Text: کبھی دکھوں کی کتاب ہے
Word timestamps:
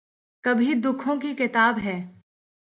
کبھی 0.43 0.73
دکھوں 0.73 1.15
کی 1.15 1.33
کتاب 1.33 1.79
ہے 1.83 1.99